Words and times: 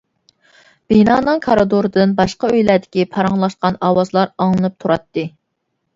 بىنانىڭ 0.93 1.41
كارىدورىدىن 1.43 2.15
باشقا 2.21 2.51
ئۆيلەردىكى 2.55 3.05
پاراڭلاشقان 3.15 3.81
ئاۋازلار 3.89 4.33
ئاڭلىنىپ 4.47 4.79
تۇراتتى. 4.85 5.27